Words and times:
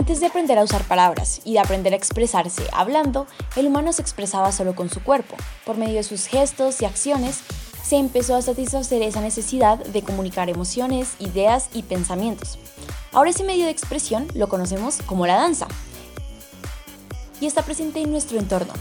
Antes 0.00 0.18
de 0.18 0.28
aprender 0.28 0.58
a 0.58 0.64
usar 0.64 0.82
palabras 0.84 1.42
y 1.44 1.52
de 1.52 1.58
aprender 1.58 1.92
a 1.92 1.96
expresarse 1.96 2.62
hablando, 2.72 3.26
el 3.54 3.66
humano 3.66 3.92
se 3.92 4.00
expresaba 4.00 4.50
solo 4.50 4.74
con 4.74 4.88
su 4.88 5.02
cuerpo. 5.02 5.36
Por 5.66 5.76
medio 5.76 5.96
de 5.96 6.02
sus 6.04 6.24
gestos 6.24 6.80
y 6.80 6.86
acciones, 6.86 7.40
se 7.82 7.96
empezó 7.96 8.34
a 8.34 8.40
satisfacer 8.40 9.02
esa 9.02 9.20
necesidad 9.20 9.76
de 9.76 10.00
comunicar 10.00 10.48
emociones, 10.48 11.16
ideas 11.18 11.68
y 11.74 11.82
pensamientos. 11.82 12.58
Ahora 13.12 13.28
ese 13.28 13.44
medio 13.44 13.66
de 13.66 13.72
expresión 13.72 14.26
lo 14.34 14.48
conocemos 14.48 15.02
como 15.04 15.26
la 15.26 15.36
danza 15.36 15.68
y 17.38 17.44
está 17.44 17.60
presente 17.60 18.00
en 18.00 18.10
nuestro 18.10 18.38
entorno. 18.38 18.72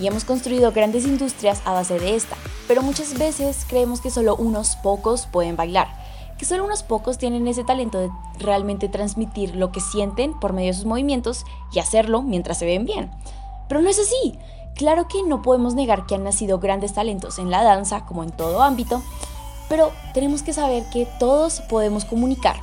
Y 0.00 0.08
hemos 0.08 0.24
construido 0.24 0.72
grandes 0.72 1.06
industrias 1.06 1.62
a 1.64 1.74
base 1.74 2.00
de 2.00 2.16
esta, 2.16 2.36
pero 2.66 2.82
muchas 2.82 3.16
veces 3.16 3.64
creemos 3.68 4.00
que 4.00 4.10
solo 4.10 4.34
unos 4.34 4.74
pocos 4.82 5.28
pueden 5.28 5.54
bailar, 5.54 5.86
que 6.38 6.44
solo 6.44 6.64
unos 6.64 6.82
pocos 6.82 7.18
tienen 7.18 7.46
ese 7.48 7.64
talento 7.64 7.98
de 7.98 8.10
realmente 8.38 8.88
transmitir 8.88 9.56
lo 9.56 9.72
que 9.72 9.80
sienten 9.80 10.38
por 10.38 10.52
medio 10.52 10.68
de 10.68 10.78
sus 10.78 10.84
movimientos 10.84 11.44
y 11.72 11.78
hacerlo 11.78 12.22
mientras 12.22 12.58
se 12.58 12.66
ven 12.66 12.84
bien. 12.84 13.10
Pero 13.68 13.80
no 13.80 13.88
es 13.88 13.98
así. 13.98 14.38
Claro 14.74 15.08
que 15.08 15.22
no 15.22 15.40
podemos 15.40 15.74
negar 15.74 16.06
que 16.06 16.14
han 16.14 16.24
nacido 16.24 16.58
grandes 16.58 16.92
talentos 16.92 17.38
en 17.38 17.50
la 17.50 17.62
danza, 17.62 18.04
como 18.04 18.22
en 18.22 18.30
todo 18.30 18.62
ámbito, 18.62 19.02
pero 19.68 19.90
tenemos 20.12 20.42
que 20.42 20.52
saber 20.52 20.84
que 20.90 21.08
todos 21.18 21.60
podemos 21.62 22.04
comunicar 22.04 22.56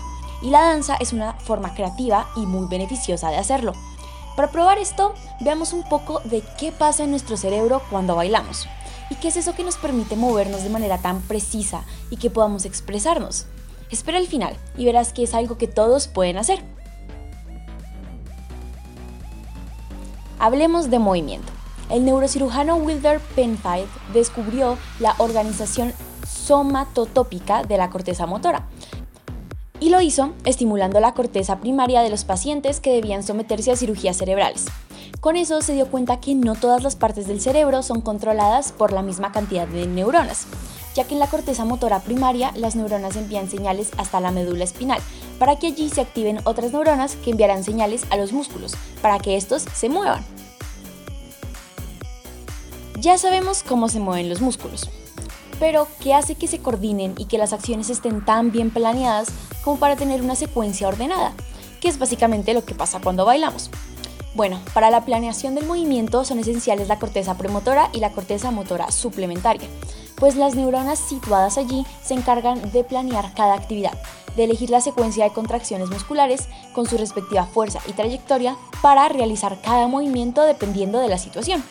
y 0.43 0.49
la 0.49 0.61
danza 0.61 0.95
es 0.99 1.13
una 1.13 1.33
forma 1.33 1.73
creativa 1.73 2.27
y 2.35 2.45
muy 2.45 2.67
beneficiosa 2.67 3.31
de 3.31 3.37
hacerlo. 3.37 3.73
Para 4.35 4.51
probar 4.51 4.77
esto, 4.77 5.13
veamos 5.39 5.73
un 5.73 5.83
poco 5.83 6.19
de 6.25 6.43
qué 6.59 6.71
pasa 6.71 7.03
en 7.03 7.11
nuestro 7.11 7.37
cerebro 7.37 7.81
cuando 7.89 8.15
bailamos 8.15 8.67
y 9.09 9.15
qué 9.15 9.29
es 9.29 9.37
eso 9.37 9.53
que 9.55 9.63
nos 9.63 9.77
permite 9.77 10.15
movernos 10.15 10.63
de 10.63 10.69
manera 10.69 10.97
tan 10.97 11.21
precisa 11.21 11.83
y 12.09 12.17
que 12.17 12.29
podamos 12.29 12.65
expresarnos. 12.65 13.47
Espera 13.93 14.17
el 14.17 14.25
final 14.25 14.55
y 14.75 14.85
verás 14.85 15.13
que 15.13 15.21
es 15.21 15.35
algo 15.35 15.59
que 15.59 15.67
todos 15.67 16.07
pueden 16.07 16.37
hacer. 16.37 16.63
Hablemos 20.39 20.89
de 20.89 20.97
movimiento. 20.97 21.53
El 21.91 22.03
neurocirujano 22.03 22.75
Wilder 22.77 23.19
Penfield 23.35 23.87
descubrió 24.11 24.79
la 24.99 25.13
organización 25.19 25.93
somatotópica 26.27 27.63
de 27.63 27.77
la 27.77 27.91
corteza 27.91 28.25
motora, 28.25 28.67
y 29.79 29.89
lo 29.89 30.01
hizo 30.01 30.33
estimulando 30.43 30.99
la 30.99 31.13
corteza 31.13 31.59
primaria 31.59 32.01
de 32.01 32.09
los 32.09 32.23
pacientes 32.23 32.79
que 32.79 32.93
debían 32.93 33.21
someterse 33.21 33.71
a 33.71 33.75
cirugías 33.75 34.17
cerebrales. 34.17 34.65
Con 35.19 35.35
eso 35.37 35.61
se 35.61 35.73
dio 35.73 35.87
cuenta 35.87 36.19
que 36.19 36.33
no 36.33 36.55
todas 36.55 36.81
las 36.81 36.95
partes 36.95 37.27
del 37.27 37.41
cerebro 37.41 37.83
son 37.83 38.01
controladas 38.01 38.71
por 38.71 38.91
la 38.91 39.03
misma 39.03 39.31
cantidad 39.31 39.67
de 39.67 39.85
neuronas, 39.85 40.47
ya 40.95 41.05
que 41.05 41.13
en 41.13 41.19
la 41.19 41.27
corteza 41.27 41.65
motora 41.65 41.99
primaria 41.99 42.51
las 42.55 42.75
neuronas 42.75 43.15
envían 43.15 43.49
señales 43.49 43.91
hasta 43.97 44.19
la 44.19 44.31
médula 44.31 44.63
espinal, 44.63 45.01
para 45.39 45.57
que 45.57 45.67
allí 45.67 45.89
se 45.89 46.01
activen 46.01 46.39
otras 46.43 46.71
neuronas 46.71 47.15
que 47.15 47.31
enviarán 47.31 47.63
señales 47.63 48.03
a 48.09 48.17
los 48.17 48.31
músculos, 48.31 48.73
para 49.01 49.19
que 49.19 49.35
estos 49.35 49.63
se 49.73 49.89
muevan. 49.89 50.23
Ya 52.99 53.17
sabemos 53.17 53.63
cómo 53.63 53.89
se 53.89 53.99
mueven 53.99 54.29
los 54.29 54.41
músculos, 54.41 54.89
pero 55.59 55.87
¿qué 55.99 56.13
hace 56.13 56.35
que 56.35 56.47
se 56.47 56.59
coordinen 56.59 57.15
y 57.17 57.25
que 57.25 57.37
las 57.37 57.53
acciones 57.53 57.89
estén 57.89 58.23
tan 58.23 58.51
bien 58.51 58.69
planeadas 58.69 59.29
como 59.63 59.77
para 59.77 59.95
tener 59.95 60.21
una 60.21 60.35
secuencia 60.35 60.87
ordenada? 60.87 61.33
Que 61.81 61.89
es 61.89 61.99
básicamente 61.99 62.53
lo 62.53 62.63
que 62.63 62.75
pasa 62.75 63.01
cuando 63.01 63.25
bailamos. 63.25 63.69
Bueno, 64.35 64.59
para 64.73 64.89
la 64.89 65.05
planeación 65.05 65.53
del 65.53 65.67
movimiento 65.67 66.25
son 66.25 66.39
esenciales 66.39 66.87
la 66.87 66.97
corteza 66.97 67.37
premotora 67.37 67.89
y 67.93 67.99
la 67.99 68.11
corteza 68.11 68.49
motora 68.49 68.91
suplementaria, 68.91 69.67
pues 70.23 70.37
las 70.37 70.55
neuronas 70.55 70.99
situadas 70.99 71.57
allí 71.57 71.85
se 72.01 72.13
encargan 72.13 72.71
de 72.71 72.85
planear 72.85 73.33
cada 73.33 73.55
actividad, 73.55 73.91
de 74.37 74.45
elegir 74.45 74.69
la 74.69 74.79
secuencia 74.79 75.25
de 75.25 75.33
contracciones 75.33 75.89
musculares 75.89 76.47
con 76.71 76.85
su 76.85 76.97
respectiva 76.97 77.45
fuerza 77.45 77.81
y 77.89 77.91
trayectoria 77.91 78.55
para 78.81 79.09
realizar 79.09 79.59
cada 79.61 79.89
movimiento 79.89 80.43
dependiendo 80.43 80.99
de 80.99 81.09
la 81.09 81.17
situación. 81.17 81.61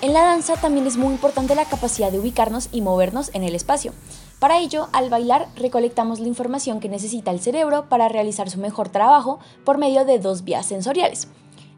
En 0.00 0.12
la 0.12 0.22
danza 0.22 0.56
también 0.56 0.84
es 0.88 0.96
muy 0.96 1.12
importante 1.14 1.54
la 1.54 1.64
capacidad 1.64 2.10
de 2.10 2.18
ubicarnos 2.18 2.70
y 2.72 2.80
movernos 2.80 3.30
en 3.34 3.44
el 3.44 3.54
espacio. 3.54 3.92
Para 4.40 4.58
ello, 4.58 4.88
al 4.92 5.10
bailar 5.10 5.46
recolectamos 5.54 6.18
la 6.18 6.26
información 6.26 6.80
que 6.80 6.88
necesita 6.88 7.30
el 7.30 7.38
cerebro 7.38 7.88
para 7.88 8.08
realizar 8.08 8.50
su 8.50 8.58
mejor 8.58 8.88
trabajo 8.88 9.38
por 9.64 9.78
medio 9.78 10.04
de 10.04 10.18
dos 10.18 10.42
vías 10.42 10.66
sensoriales. 10.66 11.28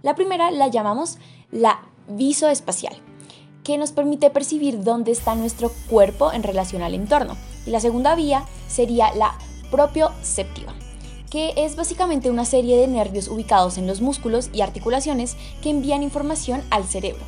La 0.00 0.14
primera 0.14 0.50
la 0.50 0.69
llamamos 0.69 1.19
la 1.50 1.82
visoespacial, 2.08 2.96
que 3.64 3.78
nos 3.78 3.91
permite 3.91 4.30
percibir 4.30 4.84
dónde 4.84 5.10
está 5.10 5.34
nuestro 5.34 5.72
cuerpo 5.88 6.32
en 6.32 6.42
relación 6.42 6.82
al 6.82 6.94
entorno. 6.94 7.36
Y 7.66 7.70
la 7.70 7.80
segunda 7.80 8.14
vía 8.14 8.44
sería 8.69 9.12
la 9.14 9.36
propioceptiva, 9.70 10.75
que 11.30 11.54
es 11.56 11.75
básicamente 11.75 12.30
una 12.30 12.44
serie 12.44 12.76
de 12.76 12.86
nervios 12.86 13.26
ubicados 13.26 13.78
en 13.78 13.86
los 13.86 14.00
músculos 14.00 14.50
y 14.52 14.60
articulaciones 14.60 15.36
que 15.62 15.70
envían 15.70 16.02
información 16.02 16.62
al 16.70 16.84
cerebro 16.84 17.25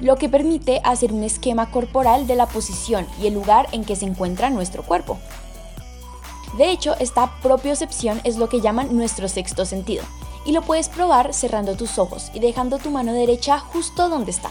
lo 0.00 0.16
que 0.16 0.28
permite 0.28 0.80
hacer 0.82 1.12
un 1.12 1.22
esquema 1.24 1.70
corporal 1.70 2.26
de 2.26 2.34
la 2.34 2.46
posición 2.46 3.06
y 3.20 3.26
el 3.26 3.34
lugar 3.34 3.68
en 3.72 3.84
que 3.84 3.96
se 3.96 4.06
encuentra 4.06 4.50
nuestro 4.50 4.82
cuerpo. 4.82 5.18
De 6.56 6.70
hecho, 6.70 6.96
esta 6.98 7.30
propiocepción 7.42 8.20
es 8.24 8.36
lo 8.36 8.48
que 8.48 8.60
llaman 8.60 8.96
nuestro 8.96 9.28
sexto 9.28 9.64
sentido, 9.64 10.02
y 10.44 10.52
lo 10.52 10.62
puedes 10.62 10.88
probar 10.88 11.32
cerrando 11.34 11.76
tus 11.76 11.98
ojos 11.98 12.30
y 12.34 12.40
dejando 12.40 12.78
tu 12.78 12.90
mano 12.90 13.12
derecha 13.12 13.58
justo 13.58 14.08
donde 14.08 14.30
está. 14.30 14.50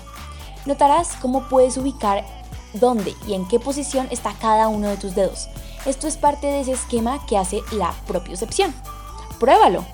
Notarás 0.65 1.15
cómo 1.21 1.47
puedes 1.49 1.77
ubicar 1.77 2.25
dónde 2.73 3.15
y 3.27 3.33
en 3.33 3.47
qué 3.47 3.59
posición 3.59 4.07
está 4.11 4.33
cada 4.33 4.67
uno 4.67 4.87
de 4.87 4.97
tus 4.97 5.15
dedos. 5.15 5.49
Esto 5.85 6.07
es 6.07 6.17
parte 6.17 6.47
de 6.47 6.61
ese 6.61 6.73
esquema 6.73 7.25
que 7.25 7.37
hace 7.37 7.61
la 7.71 7.93
propiocepción. 8.05 8.73
Pruébalo. 9.39 9.85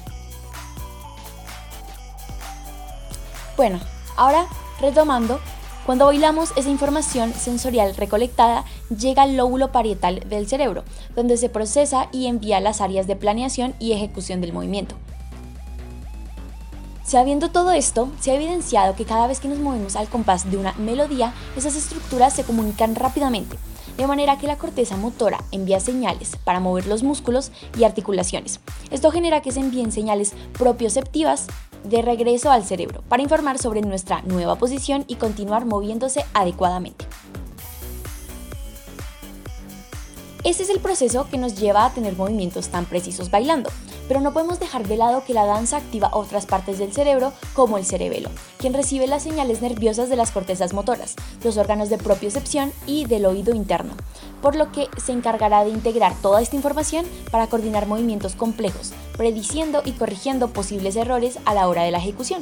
Bueno, 3.55 3.79
ahora 4.17 4.47
Retomando, 4.79 5.39
cuando 5.85 6.05
bailamos, 6.05 6.51
esa 6.55 6.69
información 6.69 7.33
sensorial 7.33 7.95
recolectada 7.95 8.65
llega 8.89 9.23
al 9.23 9.37
lóbulo 9.37 9.71
parietal 9.71 10.21
del 10.27 10.47
cerebro, 10.47 10.83
donde 11.15 11.37
se 11.37 11.49
procesa 11.49 12.09
y 12.11 12.27
envía 12.27 12.59
las 12.59 12.81
áreas 12.81 13.07
de 13.07 13.15
planeación 13.15 13.73
y 13.79 13.93
ejecución 13.93 14.41
del 14.41 14.53
movimiento. 14.53 14.95
Sabiendo 17.05 17.51
todo 17.51 17.71
esto, 17.71 18.09
se 18.19 18.31
ha 18.31 18.33
evidenciado 18.33 18.95
que 18.95 19.05
cada 19.05 19.27
vez 19.27 19.39
que 19.39 19.47
nos 19.47 19.59
movemos 19.59 19.95
al 19.95 20.09
compás 20.09 20.49
de 20.49 20.57
una 20.57 20.73
melodía, 20.73 21.35
esas 21.55 21.75
estructuras 21.75 22.33
se 22.33 22.43
comunican 22.43 22.95
rápidamente, 22.95 23.59
de 23.95 24.07
manera 24.07 24.39
que 24.39 24.47
la 24.47 24.57
corteza 24.57 24.97
motora 24.97 25.43
envía 25.51 25.79
señales 25.79 26.35
para 26.43 26.59
mover 26.59 26.87
los 26.87 27.03
músculos 27.03 27.51
y 27.77 27.83
articulaciones. 27.83 28.59
Esto 28.89 29.11
genera 29.11 29.43
que 29.43 29.51
se 29.51 29.59
envíen 29.59 29.91
señales 29.91 30.33
propioceptivas 30.57 31.45
de 31.83 32.01
regreso 32.01 32.49
al 32.49 32.65
cerebro 32.65 33.03
para 33.07 33.21
informar 33.21 33.59
sobre 33.59 33.81
nuestra 33.81 34.23
nueva 34.23 34.55
posición 34.55 35.05
y 35.07 35.17
continuar 35.17 35.65
moviéndose 35.65 36.25
adecuadamente. 36.33 37.05
Este 40.45 40.61
es 40.61 40.69
el 40.69 40.79
proceso 40.79 41.27
que 41.27 41.39
nos 41.39 41.55
lleva 41.55 41.87
a 41.87 41.93
tener 41.95 42.15
movimientos 42.15 42.67
tan 42.67 42.85
precisos 42.85 43.31
bailando, 43.31 43.71
pero 44.07 44.21
no 44.21 44.31
podemos 44.31 44.59
dejar 44.59 44.87
de 44.87 44.95
lado 44.95 45.23
que 45.25 45.33
la 45.33 45.43
danza 45.43 45.77
activa 45.77 46.11
otras 46.13 46.45
partes 46.45 46.77
del 46.77 46.93
cerebro 46.93 47.33
como 47.55 47.79
el 47.79 47.83
cerebelo, 47.83 48.29
quien 48.59 48.75
recibe 48.75 49.07
las 49.07 49.23
señales 49.23 49.63
nerviosas 49.63 50.07
de 50.07 50.15
las 50.15 50.29
cortezas 50.29 50.71
motoras, 50.71 51.15
los 51.43 51.57
órganos 51.57 51.89
de 51.89 51.97
propiocepción 51.97 52.71
y 52.85 53.05
del 53.05 53.25
oído 53.25 53.55
interno, 53.55 53.95
por 54.43 54.55
lo 54.55 54.71
que 54.71 54.87
se 55.03 55.13
encargará 55.13 55.63
de 55.63 55.71
integrar 55.71 56.13
toda 56.21 56.43
esta 56.43 56.55
información 56.55 57.07
para 57.31 57.47
coordinar 57.47 57.87
movimientos 57.87 58.35
complejos, 58.35 58.93
prediciendo 59.17 59.81
y 59.83 59.93
corrigiendo 59.93 60.49
posibles 60.49 60.95
errores 60.95 61.39
a 61.45 61.55
la 61.55 61.67
hora 61.67 61.81
de 61.81 61.89
la 61.89 61.97
ejecución. 61.97 62.41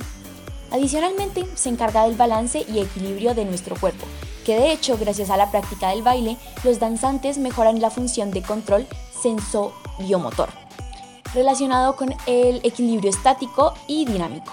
Adicionalmente, 0.71 1.45
se 1.55 1.69
encarga 1.69 2.03
del 2.03 2.17
balance 2.17 2.65
y 2.67 2.79
equilibrio 2.79 3.33
de 3.33 3.45
nuestro 3.45 3.77
cuerpo, 3.77 4.05
que 4.43 4.55
de 4.55 4.71
hecho, 4.71 4.97
gracias 4.97 5.29
a 5.29 5.37
la 5.37 5.51
práctica 5.51 5.89
del 5.89 6.03
baile, 6.03 6.37
los 6.63 6.79
danzantes 6.79 7.37
mejoran 7.37 7.81
la 7.81 7.89
función 7.89 8.31
de 8.31 8.41
control 8.41 8.87
sensoriomotor, 9.21 10.49
relacionado 11.33 11.95
con 11.95 12.13
el 12.25 12.61
equilibrio 12.63 13.09
estático 13.09 13.73
y 13.87 14.05
dinámico. 14.05 14.51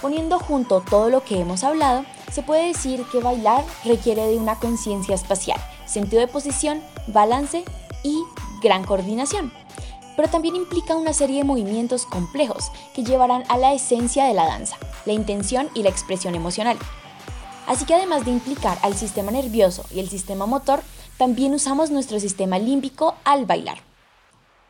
Poniendo 0.00 0.40
junto 0.40 0.80
todo 0.80 1.10
lo 1.10 1.22
que 1.22 1.40
hemos 1.40 1.62
hablado, 1.62 2.04
se 2.32 2.42
puede 2.42 2.66
decir 2.66 3.04
que 3.12 3.20
bailar 3.20 3.64
requiere 3.84 4.26
de 4.26 4.36
una 4.36 4.58
conciencia 4.58 5.14
espacial, 5.14 5.60
sentido 5.86 6.20
de 6.20 6.26
posición, 6.26 6.82
balance 7.06 7.64
y 8.02 8.20
gran 8.60 8.84
coordinación. 8.84 9.52
Pero 10.16 10.28
también 10.28 10.56
implica 10.56 10.96
una 10.96 11.12
serie 11.12 11.38
de 11.38 11.44
movimientos 11.44 12.04
complejos 12.04 12.72
que 12.94 13.04
llevarán 13.04 13.44
a 13.48 13.56
la 13.58 13.72
esencia 13.72 14.24
de 14.24 14.34
la 14.34 14.46
danza, 14.46 14.76
la 15.04 15.12
intención 15.12 15.70
y 15.74 15.82
la 15.82 15.90
expresión 15.90 16.34
emocional. 16.34 16.78
Así 17.72 17.86
que 17.86 17.94
además 17.94 18.26
de 18.26 18.32
implicar 18.32 18.76
al 18.82 18.94
sistema 18.94 19.30
nervioso 19.30 19.86
y 19.90 20.00
el 20.00 20.10
sistema 20.10 20.44
motor, 20.44 20.82
también 21.16 21.54
usamos 21.54 21.90
nuestro 21.90 22.20
sistema 22.20 22.58
límbico 22.58 23.14
al 23.24 23.46
bailar. 23.46 23.78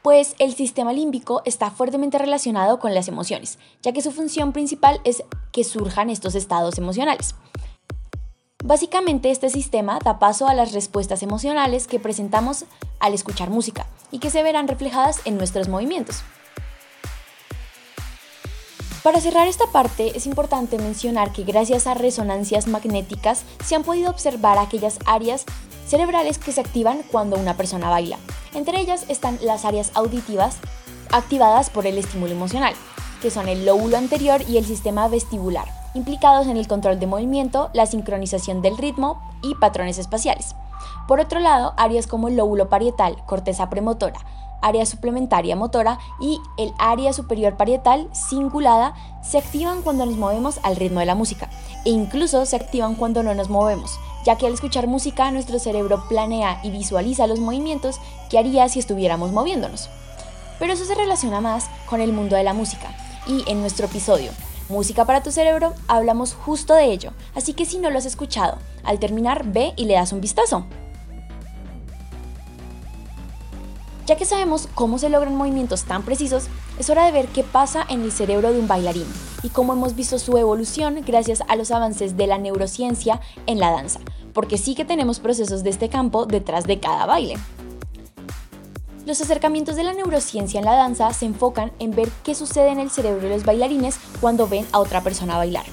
Pues 0.03 0.37
el 0.39 0.55
sistema 0.55 0.93
límbico 0.93 1.43
está 1.45 1.73
fuertemente 1.73 2.17
relacionado 2.17 2.79
con 2.79 2.95
las 2.95 3.09
emociones, 3.09 3.59
ya 3.83 3.91
que 3.91 4.03
su 4.03 4.13
función 4.13 4.53
principal 4.53 5.01
es 5.03 5.25
que 5.51 5.65
surjan 5.65 6.11
estos 6.11 6.37
estados 6.37 6.79
emocionales. 6.79 7.35
Básicamente 8.63 9.33
este 9.33 9.51
sistema 9.51 9.99
da 10.05 10.21
paso 10.21 10.47
a 10.47 10.55
las 10.55 10.71
respuestas 10.71 11.25
emocionales 11.25 11.89
que 11.89 11.99
presentamos 11.99 12.67
al 13.01 13.15
escuchar 13.15 13.51
música 13.51 13.89
y 14.13 14.21
que 14.21 14.31
se 14.31 14.45
verán 14.45 14.69
reflejadas 14.69 15.23
en 15.25 15.39
nuestros 15.39 15.67
movimientos. 15.67 16.23
Para 19.03 19.21
cerrar 19.21 19.49
esta 19.49 19.67
parte 19.67 20.17
es 20.17 20.27
importante 20.27 20.79
mencionar 20.79 21.33
que 21.33 21.43
gracias 21.43 21.89
a 21.89 21.95
resonancias 21.95 22.69
magnéticas 22.69 23.43
se 23.65 23.75
han 23.75 23.83
podido 23.83 24.11
observar 24.11 24.59
aquellas 24.59 25.01
áreas 25.07 25.45
cerebrales 25.89 26.39
que 26.39 26.53
se 26.53 26.61
activan 26.61 27.03
cuando 27.11 27.37
una 27.37 27.57
persona 27.57 27.91
baila. 27.91 28.17
Entre 28.55 28.79
ellas 28.81 29.05
están 29.09 29.41
las 29.43 29.65
áreas 29.65 29.91
auditivas 29.95 30.59
activadas 31.11 31.69
por 31.69 31.89
el 31.89 31.99
estímulo 31.99 32.31
emocional, 32.31 32.75
que 33.21 33.33
son 33.33 33.49
el 33.49 33.67
lóbulo 33.67 33.97
anterior 33.97 34.41
y 34.49 34.57
el 34.57 34.65
sistema 34.65 35.09
vestibular, 35.09 35.67
implicados 35.95 36.47
en 36.47 36.57
el 36.57 36.69
control 36.69 37.01
de 37.01 37.09
movimiento, 37.09 37.71
la 37.73 37.87
sincronización 37.87 38.63
del 38.63 38.79
ritmo 38.79 39.21
y 39.43 39.57
patrones 39.57 39.99
espaciales. 39.99 40.55
Por 41.09 41.19
otro 41.19 41.41
lado, 41.41 41.75
áreas 41.77 42.07
como 42.07 42.29
el 42.29 42.37
lóbulo 42.37 42.69
parietal, 42.69 43.17
corteza 43.27 43.69
premotora, 43.69 44.21
área 44.62 44.87
suplementaria 44.87 45.56
motora 45.56 45.99
y 46.20 46.41
el 46.56 46.73
área 46.79 47.12
superior 47.12 47.56
parietal 47.56 48.09
cingulada 48.14 48.94
se 49.23 49.38
activan 49.38 49.82
cuando 49.82 50.06
nos 50.06 50.17
movemos 50.17 50.61
al 50.62 50.76
ritmo 50.76 51.00
de 51.00 51.06
la 51.06 51.14
música 51.14 51.50
e 51.85 51.91
incluso 51.91 52.47
se 52.47 52.56
activan 52.56 52.94
cuando 52.94 53.23
no 53.23 53.35
nos 53.35 53.50
movemos, 53.50 53.99
ya 54.25 54.37
que 54.37 54.47
al 54.47 54.55
escuchar 54.55 54.87
música 54.87 55.31
nuestro 55.31 55.59
cerebro 55.59 56.05
planea 56.09 56.61
y 56.62 56.70
visualiza 56.70 57.26
los 57.26 57.41
movimientos 57.41 58.00
que 58.31 58.38
haría 58.38 58.69
si 58.69 58.79
estuviéramos 58.79 59.32
moviéndonos. 59.32 59.91
Pero 60.59 60.73
eso 60.73 60.85
se 60.85 60.94
relaciona 60.94 61.41
más 61.41 61.69
con 61.91 62.00
el 62.00 62.12
mundo 62.12 62.37
de 62.37 62.44
la 62.44 62.55
música 62.55 62.94
y 63.26 63.44
en 63.50 63.61
nuestro 63.61 63.87
episodio 63.87 64.31
Música 64.73 65.05
para 65.05 65.23
tu 65.23 65.31
cerebro 65.31 65.75
hablamos 65.87 66.32
justo 66.32 66.75
de 66.75 66.87
ello, 66.87 67.11
así 67.35 67.53
que 67.53 67.67
si 67.67 67.79
no 67.79 67.91
lo 67.91 67.99
has 67.99 68.06
escuchado, 68.06 68.56
al 68.85 68.99
terminar 68.99 69.44
ve 69.44 69.75
y 69.76 69.85
le 69.85 69.94
das 69.94 70.12
un 70.12 70.23
vistazo. 70.23 70.65
Ya 74.07 74.17
que 74.17 74.25
sabemos 74.25 74.69
cómo 74.75 74.99
se 74.99 75.09
logran 75.09 75.37
movimientos 75.37 75.85
tan 75.85 76.03
precisos, 76.03 76.49
es 76.79 76.91
hora 76.91 77.07
de 77.07 77.13
ver 77.13 77.29
qué 77.29 77.45
pasa 77.45 77.87
en 77.89 78.03
el 78.03 78.11
cerebro 78.11 78.53
de 78.53 78.59
un 78.59 78.67
bailarín 78.67 79.07
y 79.45 79.51
cómo 79.51 79.73
hemos 79.75 79.95
visto 79.95 80.19
su 80.19 80.37
evolución 80.37 81.03
gracias 81.07 81.43
a 81.47 81.55
los 81.55 81.71
avances 81.71 82.17
de 82.17 82.27
la 82.27 82.39
neurociencia 82.39 83.21
en 83.47 83.61
la 83.61 83.71
danza, 83.71 84.01
porque 84.33 84.59
sí 84.59 84.75
que 84.75 84.85
tenemos 84.85 85.21
procesos 85.21 85.63
de 85.63 85.71
este 85.71 85.89
campo 85.89 86.27
detrás 86.27 86.65
de 86.65 86.81
cada 86.81 87.07
baile. 87.07 87.37
Los 89.07 89.21
acercamientos 89.21 89.77
de 89.77 89.85
la 89.85 89.95
neurociencia 89.95 90.59
en 90.59 90.65
la 90.65 90.75
danza 90.75 91.13
se 91.13 91.27
enfocan 91.27 91.73
en 91.79 91.93
ver 91.93 92.09
qué 92.25 92.35
sucede 92.35 92.71
en 92.71 92.81
el 92.81 92.91
cerebro 92.91 93.23
de 93.23 93.31
los 93.31 93.45
bailarines 93.45 93.99
cuando 94.21 94.49
ven 94.49 94.67
a 94.73 94.79
otra 94.79 95.03
persona 95.03 95.37
bailar. 95.37 95.65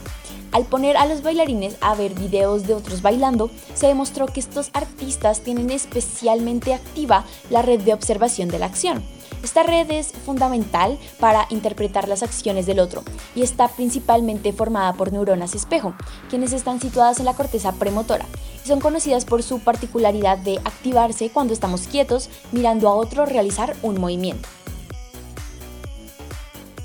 Al 0.51 0.65
poner 0.65 0.97
a 0.97 1.05
los 1.05 1.21
bailarines 1.21 1.77
a 1.79 1.93
ver 1.93 2.13
videos 2.15 2.65
de 2.65 2.73
otros 2.73 3.01
bailando, 3.01 3.51
se 3.75 3.87
demostró 3.87 4.25
que 4.25 4.39
estos 4.39 4.71
artistas 4.73 5.41
tienen 5.41 5.69
especialmente 5.69 6.73
activa 6.73 7.23
la 7.49 7.61
red 7.61 7.81
de 7.81 7.93
observación 7.93 8.49
de 8.49 8.59
la 8.59 8.65
acción. 8.65 9.03
Esta 9.43 9.63
red 9.63 9.89
es 9.91 10.11
fundamental 10.11 10.97
para 11.19 11.45
interpretar 11.49 12.09
las 12.09 12.23
acciones 12.23 12.65
del 12.65 12.79
otro 12.79 13.03
y 13.35 13.43
está 13.43 13.69
principalmente 13.69 14.51
formada 14.51 14.93
por 14.93 15.13
neuronas 15.13 15.55
espejo, 15.55 15.93
quienes 16.29 16.51
están 16.51 16.81
situadas 16.81 17.19
en 17.19 17.25
la 17.25 17.35
corteza 17.35 17.71
premotora 17.73 18.25
y 18.65 18.67
son 18.67 18.81
conocidas 18.81 19.25
por 19.25 19.43
su 19.43 19.59
particularidad 19.59 20.39
de 20.39 20.57
activarse 20.57 21.29
cuando 21.29 21.53
estamos 21.53 21.87
quietos 21.87 22.29
mirando 22.51 22.89
a 22.89 22.95
otro 22.95 23.25
realizar 23.25 23.75
un 23.81 24.01
movimiento. 24.01 24.49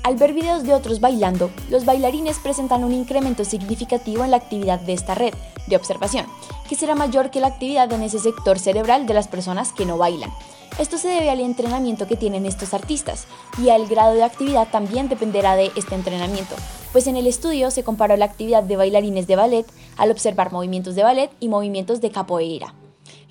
Al 0.05 0.17
ver 0.17 0.33
videos 0.33 0.61
de 0.61 0.75
otros 0.75 0.99
bailando, 0.99 1.49
los 1.71 1.83
bailarines 1.83 2.37
presentan 2.37 2.83
un 2.83 2.93
incremento 2.93 3.43
significativo 3.43 4.23
en 4.23 4.29
la 4.29 4.37
actividad 4.37 4.79
de 4.79 4.93
esta 4.93 5.15
red 5.15 5.33
de 5.65 5.75
observación, 5.75 6.27
que 6.69 6.75
será 6.75 6.93
mayor 6.93 7.31
que 7.31 7.39
la 7.39 7.47
actividad 7.47 7.91
en 7.91 8.03
ese 8.03 8.19
sector 8.19 8.59
cerebral 8.59 9.07
de 9.07 9.15
las 9.15 9.27
personas 9.27 9.73
que 9.73 9.87
no 9.87 9.97
bailan. 9.97 10.29
Esto 10.77 10.99
se 10.99 11.07
debe 11.07 11.31
al 11.31 11.39
entrenamiento 11.39 12.05
que 12.05 12.17
tienen 12.17 12.45
estos 12.45 12.75
artistas 12.75 13.25
y 13.57 13.69
al 13.69 13.87
grado 13.87 14.13
de 14.13 14.21
actividad 14.21 14.67
también 14.67 15.09
dependerá 15.09 15.55
de 15.55 15.71
este 15.75 15.95
entrenamiento, 15.95 16.53
pues 16.91 17.07
en 17.07 17.17
el 17.17 17.25
estudio 17.25 17.71
se 17.71 17.83
comparó 17.83 18.15
la 18.15 18.25
actividad 18.25 18.61
de 18.61 18.77
bailarines 18.77 19.25
de 19.25 19.37
ballet 19.37 19.65
al 19.97 20.11
observar 20.11 20.51
movimientos 20.51 20.93
de 20.93 21.01
ballet 21.01 21.31
y 21.39 21.49
movimientos 21.49 21.99
de 21.99 22.11
capoeira. 22.11 22.75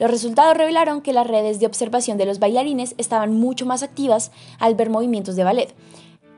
Los 0.00 0.10
resultados 0.10 0.56
revelaron 0.56 1.02
que 1.02 1.12
las 1.12 1.28
redes 1.28 1.60
de 1.60 1.66
observación 1.66 2.18
de 2.18 2.26
los 2.26 2.40
bailarines 2.40 2.96
estaban 2.98 3.32
mucho 3.38 3.64
más 3.64 3.84
activas 3.84 4.32
al 4.58 4.74
ver 4.74 4.90
movimientos 4.90 5.36
de 5.36 5.44
ballet, 5.44 5.72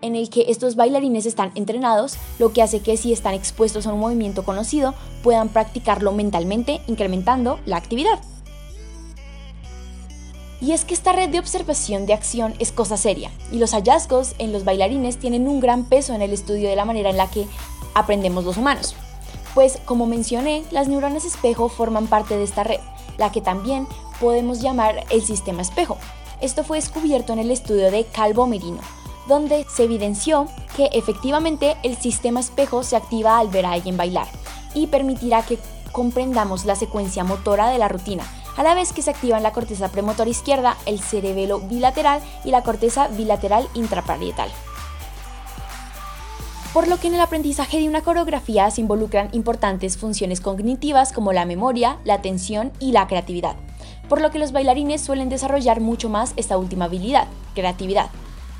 en 0.06 0.16
el 0.16 0.30
que 0.30 0.46
estos 0.48 0.76
bailarines 0.76 1.26
están 1.26 1.52
entrenados, 1.54 2.16
lo 2.38 2.52
que 2.52 2.62
hace 2.62 2.80
que 2.80 2.96
si 2.96 3.12
están 3.12 3.34
expuestos 3.34 3.86
a 3.86 3.92
un 3.92 4.00
movimiento 4.00 4.44
conocido 4.44 4.94
puedan 5.22 5.48
practicarlo 5.48 6.12
mentalmente, 6.12 6.80
incrementando 6.86 7.58
la 7.66 7.76
actividad. 7.76 8.20
Y 10.60 10.72
es 10.72 10.84
que 10.84 10.94
esta 10.94 11.12
red 11.12 11.28
de 11.28 11.38
observación 11.38 12.06
de 12.06 12.14
acción 12.14 12.54
es 12.58 12.72
cosa 12.72 12.96
seria, 12.96 13.30
y 13.52 13.58
los 13.58 13.72
hallazgos 13.72 14.34
en 14.38 14.52
los 14.52 14.64
bailarines 14.64 15.18
tienen 15.18 15.48
un 15.48 15.60
gran 15.60 15.84
peso 15.84 16.14
en 16.14 16.22
el 16.22 16.32
estudio 16.32 16.70
de 16.70 16.76
la 16.76 16.86
manera 16.86 17.10
en 17.10 17.18
la 17.18 17.30
que 17.30 17.46
aprendemos 17.94 18.44
los 18.44 18.56
humanos. 18.56 18.94
Pues, 19.54 19.78
como 19.84 20.06
mencioné, 20.06 20.64
las 20.70 20.88
neuronas 20.88 21.24
espejo 21.24 21.68
forman 21.68 22.06
parte 22.06 22.36
de 22.36 22.44
esta 22.44 22.64
red, 22.64 22.80
la 23.18 23.32
que 23.32 23.40
también 23.40 23.86
podemos 24.20 24.60
llamar 24.60 25.04
el 25.10 25.22
sistema 25.22 25.62
espejo. 25.62 25.98
Esto 26.40 26.64
fue 26.64 26.78
descubierto 26.78 27.32
en 27.32 27.38
el 27.38 27.50
estudio 27.50 27.90
de 27.90 28.04
Calvo 28.04 28.46
Merino, 28.46 28.80
donde 29.26 29.66
se 29.68 29.84
evidenció 29.84 30.48
que 30.76 30.90
efectivamente 30.92 31.76
el 31.82 31.96
sistema 31.96 32.40
espejo 32.40 32.82
se 32.82 32.96
activa 32.96 33.38
al 33.38 33.48
ver 33.48 33.66
a 33.66 33.72
alguien 33.72 33.96
bailar 33.96 34.28
y 34.74 34.86
permitirá 34.86 35.42
que 35.42 35.58
comprendamos 35.92 36.64
la 36.64 36.76
secuencia 36.76 37.24
motora 37.24 37.70
de 37.70 37.78
la 37.78 37.88
rutina, 37.88 38.24
a 38.56 38.62
la 38.62 38.74
vez 38.74 38.92
que 38.92 39.02
se 39.02 39.10
activan 39.10 39.42
la 39.42 39.52
corteza 39.52 39.88
premotora 39.88 40.30
izquierda, 40.30 40.76
el 40.86 41.00
cerebelo 41.00 41.60
bilateral 41.60 42.20
y 42.44 42.50
la 42.50 42.62
corteza 42.62 43.08
bilateral 43.08 43.68
intraparietal. 43.74 44.50
Por 46.72 46.88
lo 46.88 46.98
que 46.98 47.08
en 47.08 47.14
el 47.14 47.20
aprendizaje 47.20 47.78
de 47.78 47.88
una 47.88 48.02
coreografía 48.02 48.70
se 48.70 48.82
involucran 48.82 49.30
importantes 49.32 49.96
funciones 49.96 50.42
cognitivas 50.42 51.14
como 51.14 51.32
la 51.32 51.46
memoria, 51.46 51.98
la 52.04 52.14
atención 52.14 52.70
y 52.80 52.92
la 52.92 53.06
creatividad, 53.06 53.56
por 54.10 54.20
lo 54.20 54.30
que 54.30 54.38
los 54.38 54.52
bailarines 54.52 55.00
suelen 55.00 55.30
desarrollar 55.30 55.80
mucho 55.80 56.10
más 56.10 56.34
esta 56.36 56.58
última 56.58 56.84
habilidad, 56.84 57.28
creatividad, 57.54 58.10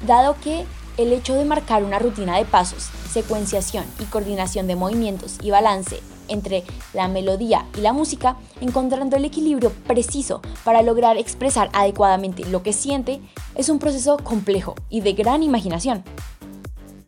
dado 0.04 0.36
que 0.42 0.64
el 0.96 1.12
hecho 1.12 1.34
de 1.34 1.44
marcar 1.44 1.84
una 1.84 1.98
rutina 1.98 2.36
de 2.36 2.44
pasos, 2.44 2.88
secuenciación 3.10 3.84
y 4.00 4.04
coordinación 4.04 4.66
de 4.66 4.76
movimientos 4.76 5.38
y 5.42 5.50
balance 5.50 6.00
entre 6.28 6.64
la 6.92 7.08
melodía 7.08 7.66
y 7.76 7.80
la 7.80 7.92
música, 7.92 8.36
encontrando 8.60 9.16
el 9.16 9.24
equilibrio 9.24 9.70
preciso 9.86 10.42
para 10.64 10.82
lograr 10.82 11.16
expresar 11.16 11.70
adecuadamente 11.72 12.44
lo 12.46 12.62
que 12.62 12.72
siente, 12.72 13.20
es 13.54 13.68
un 13.68 13.78
proceso 13.78 14.16
complejo 14.18 14.74
y 14.88 15.00
de 15.00 15.12
gran 15.12 15.42
imaginación. 15.42 16.02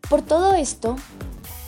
Por 0.09 0.23
todo 0.23 0.55
esto, 0.55 0.97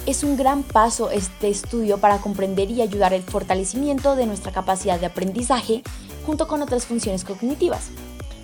es 0.06 0.24
un 0.24 0.36
gran 0.36 0.62
paso 0.62 1.10
este 1.10 1.48
estudio 1.48 1.98
para 1.98 2.18
comprender 2.18 2.70
y 2.70 2.80
ayudar 2.80 3.12
el 3.12 3.22
fortalecimiento 3.22 4.16
de 4.16 4.26
nuestra 4.26 4.52
capacidad 4.52 4.98
de 4.98 5.06
aprendizaje 5.06 5.82
junto 6.24 6.48
con 6.48 6.62
otras 6.62 6.86
funciones 6.86 7.24
cognitivas. 7.24 7.90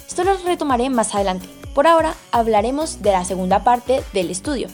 Esto 0.06 0.24
lo 0.24 0.36
retomaré 0.44 0.90
más 0.90 1.14
adelante. 1.14 1.55
Por 1.76 1.86
ahora 1.86 2.14
hablaremos 2.32 3.02
de 3.02 3.12
la 3.12 3.26
segunda 3.26 3.62
parte 3.62 4.02
del 4.14 4.30
estudio. 4.30 4.68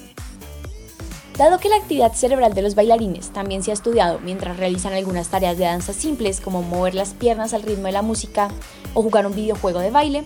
Dado 1.36 1.58
que 1.58 1.68
la 1.68 1.74
actividad 1.74 2.12
cerebral 2.12 2.54
de 2.54 2.62
los 2.62 2.76
bailarines 2.76 3.32
también 3.32 3.64
se 3.64 3.72
ha 3.72 3.74
estudiado 3.74 4.20
mientras 4.20 4.56
realizan 4.56 4.92
algunas 4.92 5.26
tareas 5.26 5.58
de 5.58 5.64
danza 5.64 5.94
simples 5.94 6.40
como 6.40 6.62
mover 6.62 6.94
las 6.94 7.14
piernas 7.14 7.54
al 7.54 7.64
ritmo 7.64 7.86
de 7.86 7.92
la 7.92 8.02
música 8.02 8.50
o 8.94 9.02
jugar 9.02 9.26
un 9.26 9.34
videojuego 9.34 9.80
de 9.80 9.90
baile, 9.90 10.22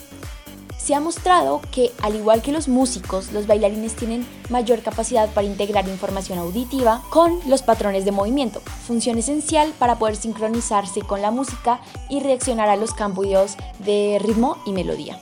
se 0.76 0.94
ha 0.94 1.00
mostrado 1.00 1.62
que, 1.72 1.92
al 2.02 2.14
igual 2.14 2.42
que 2.42 2.52
los 2.52 2.68
músicos, 2.68 3.32
los 3.32 3.46
bailarines 3.46 3.96
tienen 3.96 4.26
mayor 4.50 4.82
capacidad 4.82 5.30
para 5.30 5.46
integrar 5.46 5.88
información 5.88 6.38
auditiva 6.38 7.02
con 7.08 7.40
los 7.48 7.62
patrones 7.62 8.04
de 8.04 8.12
movimiento, 8.12 8.60
función 8.86 9.16
esencial 9.16 9.72
para 9.78 9.98
poder 9.98 10.16
sincronizarse 10.16 11.00
con 11.00 11.22
la 11.22 11.30
música 11.30 11.80
y 12.10 12.20
reaccionar 12.20 12.68
a 12.68 12.76
los 12.76 12.92
cambios 12.92 13.56
de 13.78 14.18
ritmo 14.22 14.58
y 14.66 14.72
melodía. 14.72 15.18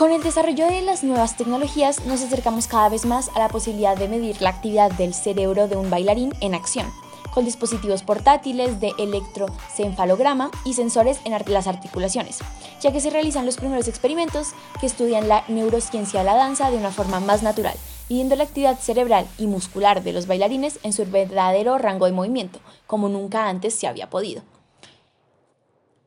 Con 0.00 0.12
el 0.12 0.22
desarrollo 0.22 0.66
de 0.66 0.80
las 0.80 1.04
nuevas 1.04 1.36
tecnologías 1.36 2.06
nos 2.06 2.22
acercamos 2.22 2.66
cada 2.66 2.88
vez 2.88 3.04
más 3.04 3.28
a 3.34 3.38
la 3.38 3.50
posibilidad 3.50 3.98
de 3.98 4.08
medir 4.08 4.40
la 4.40 4.48
actividad 4.48 4.90
del 4.92 5.12
cerebro 5.12 5.68
de 5.68 5.76
un 5.76 5.90
bailarín 5.90 6.32
en 6.40 6.54
acción 6.54 6.90
con 7.34 7.44
dispositivos 7.44 8.02
portátiles 8.02 8.80
de 8.80 8.94
electroencefalograma 8.96 10.52
y 10.64 10.72
sensores 10.72 11.20
en 11.26 11.32
las 11.52 11.66
articulaciones, 11.66 12.38
ya 12.80 12.92
que 12.92 13.02
se 13.02 13.10
realizan 13.10 13.44
los 13.44 13.58
primeros 13.58 13.88
experimentos 13.88 14.54
que 14.80 14.86
estudian 14.86 15.28
la 15.28 15.44
neurociencia 15.48 16.20
de 16.20 16.24
la 16.24 16.34
danza 16.34 16.70
de 16.70 16.78
una 16.78 16.92
forma 16.92 17.20
más 17.20 17.42
natural, 17.42 17.74
midiendo 18.08 18.36
la 18.36 18.44
actividad 18.44 18.78
cerebral 18.78 19.26
y 19.36 19.48
muscular 19.48 20.02
de 20.02 20.14
los 20.14 20.26
bailarines 20.26 20.78
en 20.82 20.94
su 20.94 21.04
verdadero 21.04 21.76
rango 21.76 22.06
de 22.06 22.12
movimiento, 22.12 22.58
como 22.86 23.10
nunca 23.10 23.50
antes 23.50 23.74
se 23.74 23.86
había 23.86 24.08
podido. 24.08 24.40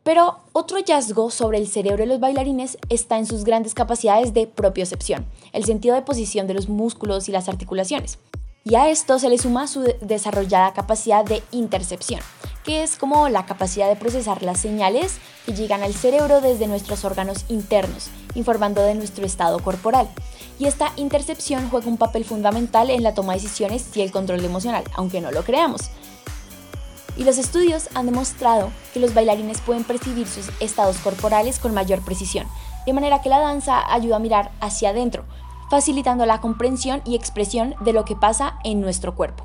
Pero 0.04 0.40
otro 0.52 0.78
hallazgo 0.78 1.32
sobre 1.32 1.58
el 1.58 1.68
cerebro 1.68 2.04
de 2.04 2.08
los 2.08 2.20
bailarines 2.20 2.78
está 2.90 3.18
en 3.18 3.26
sus 3.26 3.46
grandes 3.46 3.74
capacidades 3.74 4.34
de 4.34 4.48
propiocepción, 4.48 5.26
el 5.54 5.64
sentido 5.64 5.96
de 5.96 6.02
posición 6.02 6.46
de 6.46 6.54
los 6.54 6.68
músculos 6.68 7.30
y 7.30 7.32
las 7.32 7.48
articulaciones. 7.48 8.20
Y 8.66 8.76
a 8.76 8.90
esto 8.90 9.20
se 9.20 9.30
le 9.30 9.38
suma 9.38 9.68
su 9.68 9.82
desarrollada 10.02 10.74
capacidad 10.74 11.26
de 11.26 11.42
intercepción, 11.52 12.22
que 12.64 12.84
es 12.84 12.98
como 12.98 13.28
la 13.30 13.46
capacidad 13.46 13.90
de 13.90 13.96
procesar 13.96 14.42
las 14.42 14.60
señales 14.60 15.18
que 15.46 15.54
llegan 15.54 15.84
al 15.84 15.94
cerebro 15.94 16.42
desde 16.42 16.68
nuestros 16.68 17.04
órganos 17.04 17.46
internos, 17.50 18.10
informando 18.36 18.82
de 18.82 18.96
nuestro 18.96 19.26
estado 19.26 19.60
corporal. 19.60 20.08
Y 20.60 20.66
esta 20.66 20.94
intercepción 20.98 21.70
juega 21.70 21.88
un 21.88 21.98
papel 21.98 22.24
fundamental 22.24 22.90
en 22.90 23.04
la 23.04 23.14
toma 23.14 23.34
de 23.34 23.42
decisiones 23.42 23.86
y 23.96 24.02
el 24.02 24.12
control 24.12 24.44
emocional, 24.46 24.84
aunque 24.96 25.20
no 25.20 25.32
lo 25.32 25.44
creamos. 25.44 25.90
Y 27.16 27.24
los 27.24 27.38
estudios 27.38 27.90
han 27.94 28.08
demostrado 28.08 28.72
que 28.94 29.00
los 29.00 29.14
bailarines 29.14 29.62
pueden 29.62 29.84
percibir 29.84 30.28
sus 30.28 30.50
estados 30.60 30.98
corporales 30.98 31.60
con 31.60 31.74
mayor 31.74 32.02
precisión, 32.02 32.48
de 32.86 32.94
manera 32.94 33.22
que 33.22 33.30
la 33.30 33.40
danza 33.40 33.92
ayuda 33.94 34.18
a 34.18 34.20
mirar 34.20 34.52
hacia 34.60 34.90
adentro, 34.90 35.26
facilitando 35.70 36.26
la 36.26 36.42
comprensión 36.42 37.02
y 37.06 37.16
expresión 37.16 37.76
de 37.82 37.94
lo 37.94 38.06
que 38.06 38.16
pasa 38.16 38.60
en 38.64 38.82
nuestro 38.82 39.16
cuerpo. 39.16 39.44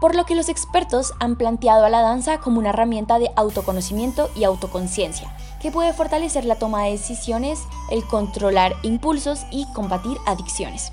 Por 0.00 0.14
lo 0.14 0.24
que 0.24 0.34
los 0.34 0.48
expertos 0.48 1.12
han 1.20 1.36
planteado 1.36 1.84
a 1.84 1.90
la 1.90 2.00
danza 2.00 2.38
como 2.38 2.58
una 2.58 2.70
herramienta 2.70 3.18
de 3.18 3.30
autoconocimiento 3.36 4.30
y 4.34 4.44
autoconciencia, 4.44 5.30
que 5.60 5.70
puede 5.70 5.92
fortalecer 5.92 6.46
la 6.46 6.54
toma 6.54 6.84
de 6.84 6.92
decisiones, 6.92 7.64
el 7.90 8.02
controlar 8.04 8.74
impulsos 8.82 9.44
y 9.50 9.66
combatir 9.74 10.16
adicciones. 10.24 10.90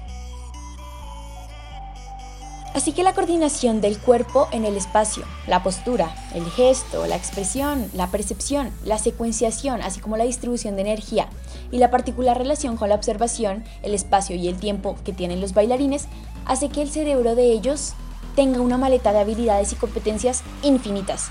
Así 2.78 2.92
que 2.92 3.02
la 3.02 3.16
coordinación 3.16 3.82
del 3.82 3.98
cuerpo 3.98 4.48
en 4.52 4.64
el 4.64 4.78
espacio, 4.78 5.24
la 5.48 5.64
postura, 5.64 6.16
el 6.36 6.46
gesto, 6.46 7.08
la 7.08 7.16
expresión, 7.16 7.90
la 7.96 8.12
percepción, 8.12 8.70
la 8.86 9.00
secuenciación, 9.00 9.82
así 9.82 10.00
como 10.00 10.16
la 10.16 10.26
distribución 10.26 10.76
de 10.76 10.84
energía 10.84 11.28
y 11.72 11.80
la 11.80 11.90
particular 11.90 12.38
relación 12.38 12.78
con 12.78 12.90
la 12.90 12.96
observación, 12.96 13.64
el 13.82 13.96
espacio 13.96 14.36
y 14.36 14.48
el 14.48 14.58
tiempo 14.58 14.96
que 15.04 15.12
tienen 15.12 15.42
los 15.42 15.56
bailarines, 15.56 16.06
hace 16.46 16.70
que 16.70 16.84
el 16.84 16.92
cerebro 16.92 17.34
de 17.34 17.52
ellos 17.52 17.94
tenga 18.36 18.62
una 18.62 18.78
maleta 18.78 19.12
de 19.12 19.22
habilidades 19.22 19.74
y 19.74 19.76
competencias 19.76 20.44
infinitas. 20.62 21.30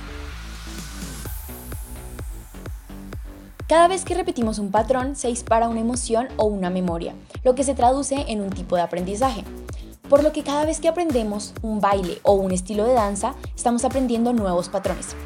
Cada 3.69 3.87
vez 3.87 4.05
que 4.05 4.15
repetimos 4.15 4.59
un 4.59 4.73
patrón 4.73 5.15
se 5.15 5.29
dispara 5.29 5.69
una 5.69 5.81
emoción 5.81 6.27
o 6.39 6.47
una 6.47 6.71
memoria, 6.71 7.15
lo 7.45 7.55
que 7.55 7.63
se 7.63 7.77
traduce 7.77 8.25
en 8.27 8.41
un 8.41 8.51
tipo 8.51 8.75
de 8.75 8.83
aprendizaje. 8.83 9.45
Por 10.09 10.23
lo 10.23 10.33
que 10.33 10.45
cada 10.45 10.65
vez 10.65 10.79
que 10.81 10.89
aprendemos 10.89 11.53
un 11.63 11.81
baile 11.81 12.21
o 12.23 12.35
un 12.35 12.53
estilo 12.53 12.85
de 12.85 12.93
danza, 12.93 13.35
estamos 13.57 13.85
aprendiendo 13.85 14.33
nuevos 14.33 14.69
patrones. 14.69 15.17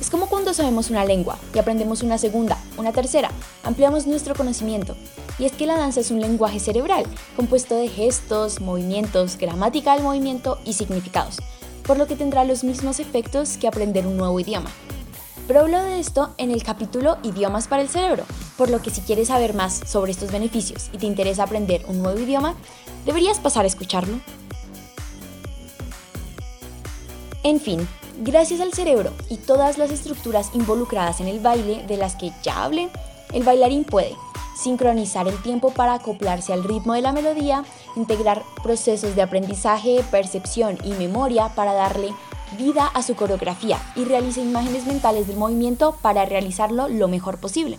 Es 0.00 0.10
como 0.10 0.26
cuando 0.26 0.52
sabemos 0.52 0.90
una 0.90 1.04
lengua 1.04 1.38
y 1.54 1.58
aprendemos 1.60 2.02
una 2.02 2.18
segunda, 2.18 2.58
una 2.76 2.90
tercera, 2.90 3.30
ampliamos 3.62 4.06
nuestro 4.06 4.34
conocimiento. 4.34 4.96
Y 5.38 5.44
es 5.44 5.52
que 5.52 5.66
la 5.66 5.76
danza 5.76 6.00
es 6.00 6.10
un 6.10 6.20
lenguaje 6.20 6.58
cerebral, 6.58 7.04
compuesto 7.36 7.76
de 7.76 7.88
gestos, 7.88 8.60
movimientos, 8.60 9.38
gramática 9.38 9.94
del 9.94 10.02
movimiento 10.02 10.58
y 10.64 10.72
significados, 10.72 11.38
por 11.84 11.96
lo 11.96 12.08
que 12.08 12.16
tendrá 12.16 12.44
los 12.44 12.64
mismos 12.64 12.98
efectos 12.98 13.56
que 13.58 13.68
aprender 13.68 14.06
un 14.08 14.16
nuevo 14.16 14.38
idioma. 14.40 14.70
Pero 15.46 15.60
hablo 15.60 15.82
de 15.82 16.00
esto 16.00 16.34
en 16.38 16.50
el 16.50 16.62
capítulo 16.62 17.18
Idiomas 17.22 17.68
para 17.68 17.82
el 17.82 17.88
Cerebro, 17.88 18.24
por 18.56 18.70
lo 18.70 18.80
que 18.80 18.90
si 18.90 19.02
quieres 19.02 19.28
saber 19.28 19.52
más 19.52 19.74
sobre 19.86 20.12
estos 20.12 20.32
beneficios 20.32 20.88
y 20.92 20.98
te 20.98 21.06
interesa 21.06 21.42
aprender 21.42 21.84
un 21.86 22.02
nuevo 22.02 22.18
idioma, 22.18 22.54
deberías 23.04 23.40
pasar 23.40 23.64
a 23.64 23.68
escucharlo. 23.68 24.18
En 27.42 27.60
fin, 27.60 27.86
gracias 28.20 28.62
al 28.62 28.72
cerebro 28.72 29.12
y 29.28 29.36
todas 29.36 29.76
las 29.76 29.90
estructuras 29.90 30.50
involucradas 30.54 31.20
en 31.20 31.28
el 31.28 31.40
baile 31.40 31.84
de 31.86 31.98
las 31.98 32.16
que 32.16 32.32
ya 32.42 32.64
hablé, 32.64 32.88
el 33.34 33.42
bailarín 33.42 33.84
puede 33.84 34.16
sincronizar 34.56 35.28
el 35.28 35.42
tiempo 35.42 35.70
para 35.70 35.94
acoplarse 35.94 36.52
al 36.52 36.64
ritmo 36.64 36.94
de 36.94 37.02
la 37.02 37.12
melodía, 37.12 37.64
integrar 37.96 38.42
procesos 38.62 39.14
de 39.14 39.22
aprendizaje, 39.22 40.02
percepción 40.10 40.78
y 40.84 40.92
memoria 40.92 41.50
para 41.54 41.74
darle 41.74 42.14
vida 42.54 42.86
a 42.86 43.02
su 43.02 43.14
coreografía 43.14 43.78
y 43.96 44.04
realiza 44.04 44.40
imágenes 44.40 44.86
mentales 44.86 45.26
del 45.26 45.36
movimiento 45.36 45.96
para 46.02 46.24
realizarlo 46.24 46.88
lo 46.88 47.08
mejor 47.08 47.38
posible. 47.38 47.78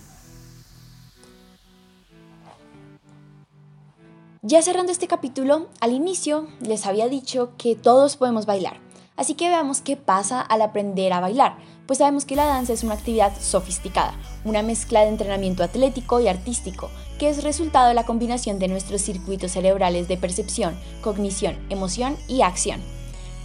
Ya 4.41 4.61
cerrando 4.61 4.91
este 4.91 5.07
capítulo, 5.07 5.69
al 5.79 5.91
inicio 5.91 6.47
les 6.59 6.85
había 6.85 7.07
dicho 7.07 7.53
que 7.57 7.75
todos 7.75 8.15
podemos 8.15 8.45
bailar, 8.45 8.77
así 9.17 9.33
que 9.33 9.49
veamos 9.49 9.81
qué 9.81 9.97
pasa 9.97 10.39
al 10.39 10.61
aprender 10.61 11.13
a 11.13 11.19
bailar, 11.19 11.57
pues 11.87 11.97
sabemos 11.97 12.25
que 12.25 12.35
la 12.35 12.45
danza 12.45 12.73
es 12.73 12.83
una 12.83 12.93
actividad 12.93 13.33
sofisticada, 13.39 14.13
una 14.43 14.61
mezcla 14.61 15.01
de 15.01 15.07
entrenamiento 15.07 15.63
atlético 15.63 16.19
y 16.19 16.27
artístico, 16.27 16.91
que 17.17 17.29
es 17.29 17.43
resultado 17.43 17.87
de 17.87 17.95
la 17.95 18.05
combinación 18.05 18.59
de 18.59 18.67
nuestros 18.67 19.01
circuitos 19.01 19.53
cerebrales 19.53 20.07
de 20.07 20.17
percepción, 20.17 20.77
cognición, 21.01 21.57
emoción 21.71 22.15
y 22.27 22.43
acción 22.43 22.81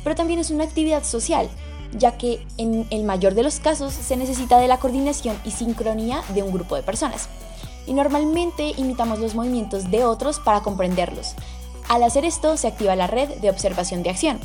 pero 0.02 0.16
también 0.16 0.40
es 0.40 0.50
una 0.50 0.64
actividad 0.64 1.04
social, 1.04 1.49
ya 1.92 2.16
que 2.16 2.47
en 2.57 2.87
el 2.90 3.04
mayor 3.04 3.35
de 3.35 3.42
los 3.42 3.61
casos 3.61 3.92
se 3.92 4.16
necesita 4.16 4.59
de 4.59 4.69
la 4.69 4.78
coordinación 4.78 5.38
y 5.45 5.50
sincronía 5.50 6.23
de 6.35 6.42
un 6.42 6.52
grupo 6.52 6.76
de 6.76 6.83
personas. 6.83 7.28
Y 7.87 7.95
normalmente 7.95 8.73
imitamos 8.76 9.19
los 9.19 9.35
movimientos 9.35 9.90
de 9.90 10.04
otros 10.04 10.38
para 10.38 10.61
comprenderlos. 10.61 11.35
Al 11.88 12.02
hacer 12.04 12.25
esto 12.25 12.57
se 12.57 12.69
activa 12.69 12.95
la 12.95 13.09
red 13.09 13.28
de 13.40 13.50
observación 13.50 14.02
de 14.02 14.11
acción, 14.11 14.38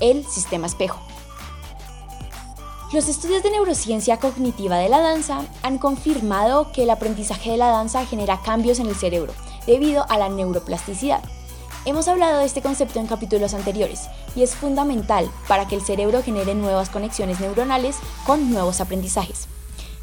el 0.00 0.26
sistema 0.26 0.66
espejo. 0.66 1.00
Los 2.92 3.08
estudios 3.08 3.42
de 3.42 3.50
neurociencia 3.50 4.18
cognitiva 4.18 4.76
de 4.76 4.88
la 4.88 5.00
danza 5.00 5.40
han 5.62 5.78
confirmado 5.78 6.70
que 6.70 6.84
el 6.84 6.90
aprendizaje 6.90 7.50
de 7.50 7.56
la 7.56 7.68
danza 7.68 8.06
genera 8.06 8.42
cambios 8.42 8.78
en 8.78 8.86
el 8.86 8.94
cerebro 8.94 9.32
debido 9.66 10.06
a 10.08 10.18
la 10.18 10.28
neuroplasticidad, 10.28 11.22
Hemos 11.86 12.08
hablado 12.08 12.40
de 12.40 12.46
este 12.46 12.62
concepto 12.62 12.98
en 12.98 13.06
capítulos 13.06 13.54
anteriores 13.54 14.08
y 14.34 14.42
es 14.42 14.56
fundamental 14.56 15.30
para 15.46 15.68
que 15.68 15.76
el 15.76 15.82
cerebro 15.82 16.20
genere 16.20 16.56
nuevas 16.56 16.90
conexiones 16.90 17.38
neuronales 17.38 17.96
con 18.26 18.50
nuevos 18.50 18.80
aprendizajes. 18.80 19.46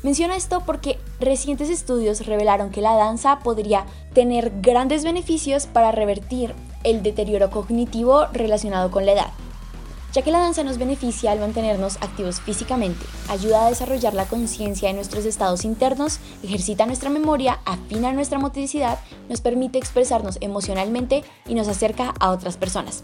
Menciono 0.01 0.33
esto 0.33 0.63
porque 0.65 0.97
recientes 1.19 1.69
estudios 1.69 2.25
revelaron 2.25 2.71
que 2.71 2.79
la 2.79 2.95
danza 2.95 3.39
podría 3.39 3.85
tener 4.13 4.53
grandes 4.61 5.03
beneficios 5.03 5.67
para 5.67 5.91
revertir 5.91 6.55
el 6.85 7.03
deterioro 7.03 7.49
cognitivo 7.49 8.27
relacionado 8.31 8.89
con 8.89 9.05
la 9.05 9.11
edad 9.11 9.31
ya 10.13 10.21
que 10.21 10.31
la 10.31 10.39
danza 10.39 10.63
nos 10.63 10.77
beneficia 10.77 11.31
al 11.31 11.39
mantenernos 11.39 11.97
activos 11.99 12.39
físicamente, 12.39 13.03
ayuda 13.29 13.65
a 13.65 13.69
desarrollar 13.69 14.13
la 14.13 14.25
conciencia 14.25 14.87
de 14.87 14.93
nuestros 14.93 15.25
estados 15.25 15.65
internos, 15.65 16.19
ejercita 16.43 16.85
nuestra 16.85 17.09
memoria, 17.09 17.59
afina 17.65 18.11
nuestra 18.11 18.39
motricidad, 18.39 18.99
nos 19.29 19.41
permite 19.41 19.77
expresarnos 19.77 20.37
emocionalmente 20.41 21.23
y 21.47 21.55
nos 21.55 21.67
acerca 21.67 22.13
a 22.19 22.31
otras 22.31 22.57
personas. 22.57 23.03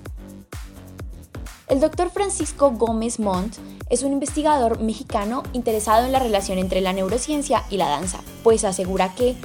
El 1.67 1.79
doctor 1.79 2.09
Francisco 2.09 2.71
Gómez 2.71 3.19
Montt 3.19 3.57
es 3.89 4.03
un 4.03 4.13
investigador 4.13 4.79
mexicano 4.81 5.43
interesado 5.53 6.05
en 6.05 6.11
la 6.11 6.19
relación 6.19 6.57
entre 6.57 6.81
la 6.81 6.93
neurociencia 6.93 7.63
y 7.69 7.77
la 7.77 7.89
danza, 7.89 8.19
pues 8.43 8.63
asegura 8.63 9.13
que, 9.15 9.35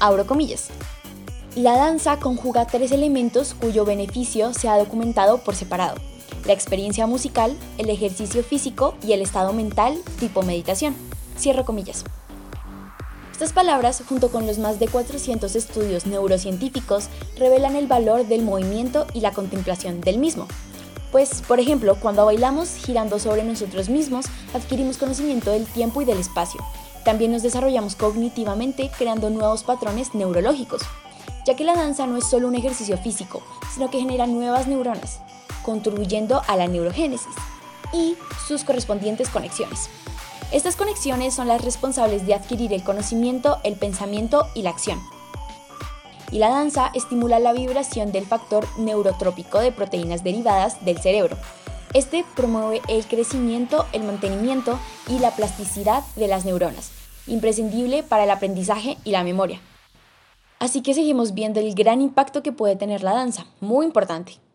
abro 0.00 0.26
comillas, 0.26 0.68
la 1.54 1.76
danza 1.76 2.18
conjuga 2.18 2.66
tres 2.66 2.92
elementos 2.92 3.54
cuyo 3.54 3.84
beneficio 3.84 4.52
se 4.54 4.68
ha 4.68 4.76
documentado 4.76 5.38
por 5.38 5.54
separado 5.54 5.96
la 6.46 6.52
experiencia 6.52 7.06
musical, 7.06 7.56
el 7.78 7.90
ejercicio 7.90 8.42
físico 8.42 8.94
y 9.02 9.12
el 9.12 9.22
estado 9.22 9.52
mental 9.52 9.98
tipo 10.18 10.42
meditación. 10.42 10.94
Cierro 11.36 11.64
comillas. 11.64 12.04
Estas 13.36 13.52
palabras, 13.52 14.02
junto 14.08 14.30
con 14.30 14.46
los 14.46 14.56
más 14.56 14.78
de 14.78 14.88
400 14.88 15.56
estudios 15.56 16.06
neurocientíficos, 16.06 17.10
revelan 17.36 17.76
el 17.76 17.86
valor 17.86 18.24
del 18.24 18.40
movimiento 18.40 19.06
y 19.12 19.20
la 19.20 19.32
contemplación 19.32 20.00
del 20.00 20.16
mismo. 20.16 20.48
Pues, 21.12 21.42
por 21.46 21.60
ejemplo, 21.60 21.96
cuando 22.00 22.24
bailamos 22.24 22.70
girando 22.76 23.18
sobre 23.18 23.44
nosotros 23.44 23.90
mismos, 23.90 24.24
adquirimos 24.54 24.96
conocimiento 24.96 25.50
del 25.50 25.66
tiempo 25.66 26.00
y 26.00 26.06
del 26.06 26.18
espacio. 26.18 26.64
También 27.04 27.30
nos 27.30 27.42
desarrollamos 27.42 27.94
cognitivamente 27.94 28.90
creando 28.96 29.28
nuevos 29.28 29.64
patrones 29.64 30.14
neurológicos, 30.14 30.80
ya 31.44 31.54
que 31.56 31.64
la 31.64 31.74
danza 31.74 32.06
no 32.06 32.16
es 32.16 32.26
solo 32.26 32.48
un 32.48 32.54
ejercicio 32.54 32.96
físico, 32.96 33.42
sino 33.74 33.90
que 33.90 34.00
genera 34.00 34.26
nuevas 34.26 34.66
neuronas, 34.66 35.20
contribuyendo 35.62 36.40
a 36.48 36.56
la 36.56 36.68
neurogénesis 36.68 37.34
y 37.92 38.16
sus 38.48 38.64
correspondientes 38.64 39.28
conexiones. 39.28 39.90
Estas 40.52 40.76
conexiones 40.76 41.34
son 41.34 41.48
las 41.48 41.64
responsables 41.64 42.24
de 42.24 42.34
adquirir 42.34 42.72
el 42.72 42.84
conocimiento, 42.84 43.58
el 43.64 43.74
pensamiento 43.74 44.46
y 44.54 44.62
la 44.62 44.70
acción. 44.70 45.00
Y 46.30 46.38
la 46.38 46.50
danza 46.50 46.92
estimula 46.94 47.40
la 47.40 47.52
vibración 47.52 48.12
del 48.12 48.26
factor 48.26 48.66
neurotrópico 48.78 49.58
de 49.58 49.72
proteínas 49.72 50.22
derivadas 50.22 50.84
del 50.84 50.98
cerebro. 50.98 51.36
Este 51.94 52.24
promueve 52.36 52.80
el 52.88 53.06
crecimiento, 53.06 53.86
el 53.92 54.04
mantenimiento 54.04 54.78
y 55.08 55.18
la 55.18 55.32
plasticidad 55.32 56.04
de 56.14 56.28
las 56.28 56.44
neuronas, 56.44 56.92
imprescindible 57.26 58.04
para 58.04 58.24
el 58.24 58.30
aprendizaje 58.30 58.98
y 59.02 59.10
la 59.10 59.24
memoria. 59.24 59.60
Así 60.60 60.80
que 60.80 60.94
seguimos 60.94 61.34
viendo 61.34 61.58
el 61.58 61.74
gran 61.74 62.00
impacto 62.00 62.42
que 62.42 62.52
puede 62.52 62.76
tener 62.76 63.02
la 63.02 63.14
danza, 63.14 63.46
muy 63.60 63.84
importante. 63.84 64.45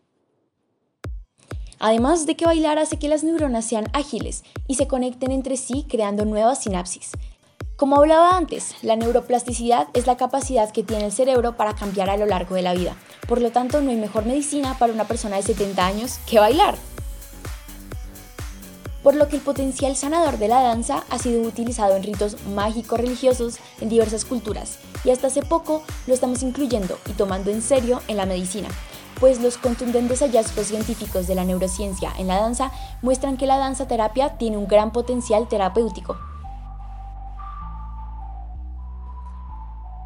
Además 1.84 2.26
de 2.26 2.36
que 2.36 2.46
bailar 2.46 2.78
hace 2.78 2.96
que 2.96 3.08
las 3.08 3.24
neuronas 3.24 3.64
sean 3.64 3.88
ágiles 3.92 4.44
y 4.68 4.76
se 4.76 4.86
conecten 4.86 5.32
entre 5.32 5.56
sí 5.56 5.84
creando 5.90 6.24
nuevas 6.24 6.62
sinapsis. 6.62 7.10
Como 7.74 7.96
hablaba 7.96 8.36
antes, 8.36 8.76
la 8.82 8.94
neuroplasticidad 8.94 9.88
es 9.92 10.06
la 10.06 10.16
capacidad 10.16 10.70
que 10.70 10.84
tiene 10.84 11.06
el 11.06 11.12
cerebro 11.12 11.56
para 11.56 11.74
cambiar 11.74 12.08
a 12.08 12.16
lo 12.16 12.24
largo 12.24 12.54
de 12.54 12.62
la 12.62 12.74
vida. 12.74 12.94
Por 13.26 13.40
lo 13.40 13.50
tanto, 13.50 13.80
no 13.80 13.90
hay 13.90 13.96
mejor 13.96 14.26
medicina 14.26 14.78
para 14.78 14.92
una 14.92 15.08
persona 15.08 15.38
de 15.38 15.42
70 15.42 15.84
años 15.84 16.20
que 16.30 16.38
bailar. 16.38 16.76
por 19.02 19.16
lo 19.16 19.26
que 19.26 19.34
el 19.34 19.42
potencial 19.42 19.96
sanador 19.96 20.38
de 20.38 20.46
la 20.46 20.62
danza 20.62 21.02
ha 21.10 21.18
sido 21.18 21.42
utilizado 21.42 21.96
en 21.96 22.04
ritos 22.04 22.36
mágicos 22.54 23.00
religiosos 23.00 23.58
en 23.80 23.88
diversas 23.88 24.24
culturas 24.24 24.78
y 25.04 25.10
hasta 25.10 25.26
hace 25.26 25.42
poco 25.42 25.82
lo 26.06 26.14
estamos 26.14 26.44
incluyendo 26.44 26.96
y 27.10 27.12
tomando 27.14 27.50
en 27.50 27.62
serio 27.62 28.00
en 28.06 28.16
la 28.16 28.26
medicina, 28.26 28.68
pues 29.22 29.40
los 29.40 29.56
contundentes 29.56 30.18
hallazgos 30.18 30.66
científicos 30.66 31.28
de 31.28 31.36
la 31.36 31.44
neurociencia 31.44 32.12
en 32.18 32.26
la 32.26 32.40
danza 32.40 32.72
muestran 33.02 33.36
que 33.36 33.46
la 33.46 33.56
danza 33.56 33.86
terapia 33.86 34.30
tiene 34.30 34.56
un 34.56 34.66
gran 34.66 34.90
potencial 34.90 35.46
terapéutico. 35.46 36.16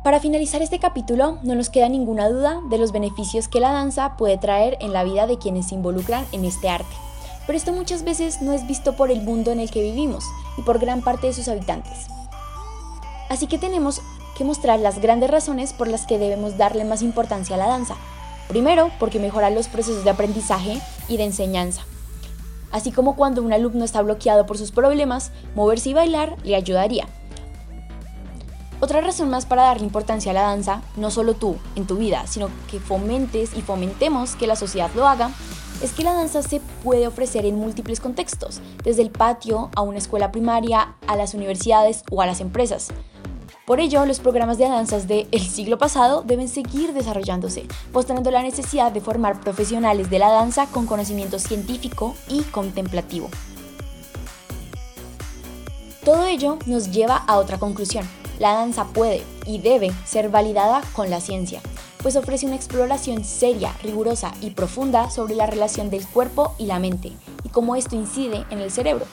Para 0.05 0.21
finalizar 0.21 0.61
este 0.61 0.79
capítulo, 0.79 1.39
no 1.45 1.55
nos 1.55 1.71
queda 1.71 1.89
ninguna 1.89 2.29
duda 2.29 2.61
de 2.69 2.77
los 2.77 2.93
beneficios 2.93 3.49
que 3.49 3.59
la 3.59 3.73
danza 3.73 4.19
puede 4.19 4.37
traer 4.37 4.77
en 4.83 4.93
la 4.93 5.03
vida 5.03 5.27
de 5.27 5.39
quienes 5.39 5.69
se 5.69 5.77
involucran 5.77 6.27
en 6.33 6.45
este 6.45 6.69
arte. 6.69 6.95
Pero 7.47 7.57
esto 7.57 7.73
muchas 7.73 8.03
veces 8.03 8.43
no 8.43 8.53
es 8.53 8.67
visto 8.67 8.97
por 8.97 9.11
el 9.11 9.23
mundo 9.23 9.51
en 9.51 9.61
el 9.61 9.71
que 9.71 9.81
vivimos 9.81 10.27
y 10.59 10.63
por 10.63 10.79
gran 10.79 11.01
parte 11.01 11.29
de 11.29 11.33
sus 11.33 11.49
habitantes. 11.49 12.09
Así 13.31 13.47
que 13.47 13.57
tenemos 13.57 14.03
que 14.37 14.45
mostrar 14.45 14.79
las 14.79 15.01
grandes 15.01 15.31
razones 15.31 15.73
por 15.73 15.89
las 15.89 16.07
que 16.07 16.19
debemos 16.19 16.59
darle 16.59 16.85
más 16.85 17.01
importancia 17.01 17.57
a 17.57 17.59
la 17.59 17.67
danza. 17.67 17.97
Primero, 18.49 18.91
porque 18.99 19.19
mejora 19.19 19.51
los 19.51 19.69
procesos 19.69 20.05
de 20.05 20.11
aprendizaje 20.11 20.81
y 21.09 21.17
de 21.17 21.25
enseñanza. 21.25 21.83
Así 22.71 22.93
como 22.93 23.17
cuando 23.17 23.43
un 23.43 23.53
alumno 23.53 23.85
está 23.85 24.03
bloqueado 24.03 24.47
por 24.47 24.59
sus 24.59 24.71
problemas, 24.71 25.33
moverse 25.55 25.91
y 25.91 25.95
bailar 25.95 26.37
le 26.45 26.57
ayudaría. 26.57 27.07
Otra 28.81 29.01
razón 29.01 29.31
más 29.31 29.47
para 29.47 29.63
darle 29.63 29.85
importancia 29.85 30.33
a 30.33 30.35
la 30.35 30.43
danza, 30.43 30.83
no 30.97 31.11
solo 31.11 31.35
tú 31.35 31.57
en 31.77 31.87
tu 31.87 31.97
vida, 31.97 32.27
sino 32.27 32.51
que 32.71 32.79
fomentes 32.79 33.57
y 33.57 33.63
fomentemos 33.63 34.37
que 34.37 34.47
la 34.47 34.55
sociedad 34.55 34.91
lo 34.95 35.09
haga, 35.09 35.31
es 35.83 35.93
que 35.93 36.05
la 36.05 36.13
danza 36.13 36.43
se 36.43 36.61
puede 36.85 37.07
ofrecer 37.07 37.47
en 37.47 37.57
múltiples 37.57 38.01
contextos, 38.01 38.61
desde 38.85 39.03
el 39.03 39.11
patio 39.11 39.71
a 39.75 39.81
una 39.81 39.99
escuela 39.99 40.31
primaria, 40.31 40.95
a 41.07 41.17
las 41.17 41.35
universidades 41.35 42.03
o 42.11 42.21
a 42.21 42.27
las 42.27 42.41
empresas. 42.41 42.89
Por 43.67 43.81
ello, 43.81 44.07
los 44.07 44.21
programas 44.21 44.59
de 44.59 44.69
danzas 44.69 45.09
del 45.09 45.41
siglo 45.41 45.77
pasado 45.77 46.23
deben 46.23 46.49
seguir 46.49 46.93
desarrollándose, 46.93 47.67
mostrando 47.93 48.31
la 48.31 48.43
necesidad 48.43 48.93
de 48.93 49.01
formar 49.01 49.41
profesionales 49.41 50.09
de 50.09 50.21
la 50.21 50.31
danza 50.31 50.67
con 50.67 50.87
conocimiento 50.87 51.41
científico 51.41 52.15
y 52.29 52.43
contemplativo. 52.43 53.29
Todo 56.05 56.27
ello 56.27 56.59
nos 56.67 56.93
lleva 56.93 57.17
a 57.17 57.39
otra 57.39 57.59
conclusión 57.59 58.07
la 58.39 58.53
danza 58.53 58.85
puede 58.85 59.23
y 59.47 59.59
debe 59.59 59.93
ser 60.05 60.29
validada 60.29 60.83
con 60.93 61.11
la 61.11 61.21
ciencia, 61.21 61.61
pues 62.03 62.17
ofrece 62.17 62.47
una 62.47 62.57
exploración 62.57 63.25
seria, 63.25 63.73
rigurosa 63.83 64.33
y 64.41 64.51
profunda 64.51 65.11
sobre 65.11 65.35
la 65.35 65.47
relación 65.47 65.91
del 65.91 66.07
cuerpo 66.07 66.55
y 66.59 66.67
la 66.67 66.79
mente 66.79 67.13
y 67.45 67.49
cómo 67.49 67.77
esto 67.77 67.97
incide 67.97 68.45
en 68.51 68.61
el 68.61 68.71
cerebro. 68.71 69.07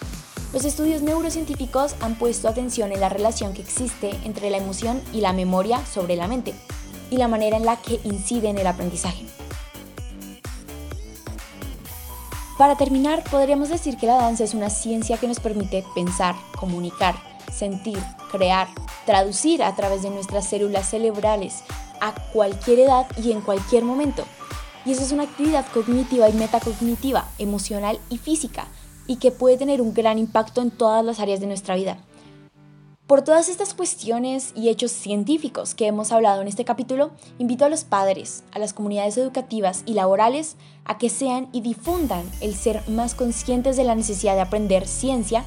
Los 0.53 0.65
estudios 0.65 1.01
neurocientíficos 1.01 1.95
han 1.99 2.13
puesto 2.13 2.47
atención 2.47 2.91
en 2.91 2.99
la 2.99 3.09
relación 3.09 3.53
que 3.53 3.63
existe 3.63 4.11
entre 4.23 4.51
la 4.51 4.57
emoción 4.57 5.01
y 5.11 5.21
la 5.21 5.33
memoria 5.33 5.83
sobre 5.83 6.15
la 6.15 6.27
mente 6.27 6.53
y 7.09 7.17
la 7.17 7.27
manera 7.27 7.57
en 7.57 7.65
la 7.65 7.77
que 7.77 7.99
incide 8.03 8.49
en 8.49 8.59
el 8.59 8.67
aprendizaje. 8.67 9.25
Para 12.59 12.77
terminar, 12.77 13.23
podríamos 13.31 13.69
decir 13.69 13.97
que 13.97 14.05
la 14.05 14.17
danza 14.17 14.43
es 14.43 14.53
una 14.53 14.69
ciencia 14.69 15.17
que 15.17 15.27
nos 15.27 15.39
permite 15.39 15.83
pensar, 15.95 16.35
comunicar, 16.59 17.15
sentir, 17.51 17.97
crear, 18.31 18.67
traducir 19.07 19.63
a 19.63 19.75
través 19.75 20.03
de 20.03 20.11
nuestras 20.11 20.47
células 20.47 20.87
cerebrales 20.87 21.63
a 21.99 22.13
cualquier 22.31 22.81
edad 22.81 23.07
y 23.17 23.31
en 23.31 23.41
cualquier 23.41 23.85
momento. 23.85 24.23
Y 24.85 24.91
eso 24.91 25.01
es 25.01 25.11
una 25.13 25.23
actividad 25.23 25.65
cognitiva 25.73 26.29
y 26.29 26.33
metacognitiva, 26.33 27.27
emocional 27.39 27.97
y 28.11 28.19
física, 28.19 28.67
y 29.07 29.17
que 29.17 29.31
puede 29.31 29.57
tener 29.57 29.81
un 29.81 29.93
gran 29.93 30.17
impacto 30.17 30.61
en 30.61 30.71
todas 30.71 31.03
las 31.03 31.19
áreas 31.19 31.39
de 31.39 31.47
nuestra 31.47 31.75
vida. 31.75 31.97
Por 33.07 33.21
todas 33.21 33.49
estas 33.49 33.73
cuestiones 33.73 34.53
y 34.55 34.69
hechos 34.69 34.91
científicos 34.91 35.75
que 35.75 35.87
hemos 35.87 36.11
hablado 36.11 36.41
en 36.41 36.47
este 36.47 36.65
capítulo, 36.65 37.11
invito 37.37 37.65
a 37.65 37.69
los 37.69 37.83
padres, 37.83 38.43
a 38.53 38.59
las 38.59 38.73
comunidades 38.73 39.17
educativas 39.17 39.83
y 39.85 39.93
laborales 39.93 40.55
a 40.85 40.97
que 40.97 41.09
sean 41.09 41.49
y 41.51 41.61
difundan 41.61 42.23
el 42.41 42.55
ser 42.55 42.81
más 42.89 43.13
conscientes 43.13 43.75
de 43.75 43.83
la 43.83 43.95
necesidad 43.95 44.35
de 44.35 44.41
aprender 44.41 44.87
ciencia 44.87 45.43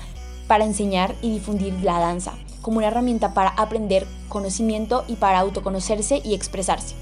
para 0.46 0.64
enseñar 0.64 1.14
y 1.22 1.30
difundir 1.30 1.72
la 1.82 1.98
danza 1.98 2.34
como 2.66 2.78
una 2.78 2.88
herramienta 2.88 3.32
para 3.32 3.50
aprender 3.50 4.08
conocimiento 4.28 5.04
y 5.06 5.14
para 5.14 5.38
autoconocerse 5.38 6.20
y 6.24 6.34
expresarse. 6.34 6.96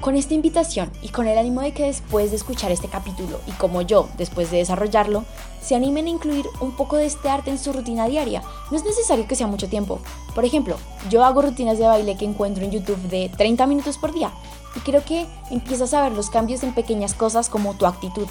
Con 0.00 0.14
esta 0.14 0.34
invitación 0.34 0.92
y 1.02 1.08
con 1.08 1.26
el 1.26 1.36
ánimo 1.36 1.60
de 1.60 1.72
que 1.72 1.86
después 1.86 2.30
de 2.30 2.36
escuchar 2.36 2.70
este 2.70 2.86
capítulo 2.86 3.40
y 3.48 3.50
como 3.52 3.82
yo, 3.82 4.08
después 4.16 4.48
de 4.50 4.58
desarrollarlo, 4.58 5.24
se 5.60 5.74
animen 5.74 6.06
a 6.06 6.10
incluir 6.10 6.46
un 6.60 6.70
poco 6.76 6.96
de 6.96 7.06
este 7.06 7.28
arte 7.28 7.50
en 7.50 7.58
su 7.58 7.72
rutina 7.72 8.06
diaria. 8.06 8.42
No 8.70 8.76
es 8.76 8.84
necesario 8.84 9.26
que 9.26 9.34
sea 9.34 9.48
mucho 9.48 9.68
tiempo. 9.68 9.98
Por 10.36 10.44
ejemplo, 10.44 10.76
yo 11.10 11.24
hago 11.24 11.42
rutinas 11.42 11.78
de 11.78 11.86
baile 11.86 12.16
que 12.16 12.24
encuentro 12.24 12.64
en 12.64 12.70
YouTube 12.70 13.00
de 13.08 13.28
30 13.36 13.66
minutos 13.66 13.98
por 13.98 14.14
día 14.14 14.30
y 14.76 14.80
creo 14.80 15.04
que 15.04 15.26
empiezas 15.50 15.92
a 15.92 16.02
ver 16.02 16.12
los 16.12 16.30
cambios 16.30 16.62
en 16.62 16.74
pequeñas 16.74 17.14
cosas 17.14 17.48
como 17.48 17.74
tu 17.74 17.84
actitud. 17.84 18.28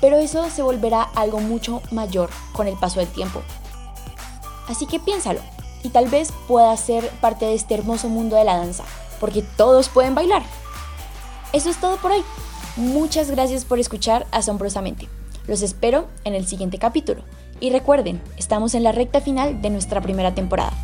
Pero 0.00 0.16
eso 0.18 0.50
se 0.50 0.62
volverá 0.62 1.02
algo 1.14 1.38
mucho 1.38 1.80
mayor 1.92 2.28
con 2.52 2.66
el 2.66 2.76
paso 2.76 2.98
del 2.98 3.08
tiempo. 3.08 3.40
Así 4.68 4.86
que 4.86 4.98
piénsalo 4.98 5.40
y 5.84 5.90
tal 5.90 6.08
vez 6.08 6.32
pueda 6.48 6.76
ser 6.76 7.08
parte 7.20 7.46
de 7.46 7.54
este 7.54 7.74
hermoso 7.74 8.08
mundo 8.08 8.34
de 8.34 8.44
la 8.44 8.56
danza, 8.56 8.84
porque 9.20 9.42
todos 9.42 9.88
pueden 9.88 10.16
bailar. 10.16 10.42
Eso 11.52 11.70
es 11.70 11.80
todo 11.80 11.96
por 11.96 12.12
hoy. 12.12 12.22
Muchas 12.76 13.30
gracias 13.30 13.64
por 13.64 13.78
escuchar 13.78 14.26
asombrosamente. 14.32 15.08
Los 15.46 15.62
espero 15.62 16.06
en 16.24 16.34
el 16.34 16.46
siguiente 16.46 16.78
capítulo. 16.78 17.22
Y 17.58 17.70
recuerden, 17.70 18.20
estamos 18.36 18.74
en 18.74 18.82
la 18.82 18.92
recta 18.92 19.22
final 19.22 19.62
de 19.62 19.70
nuestra 19.70 20.02
primera 20.02 20.34
temporada. 20.34 20.74